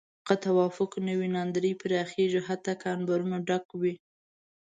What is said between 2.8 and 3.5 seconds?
انبارونه